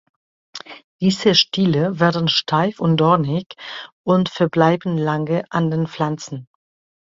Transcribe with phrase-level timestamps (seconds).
[0.99, 3.53] Diese Stiele werden steif und dornig
[4.01, 6.47] und verbleiben lange an den Pflanzen.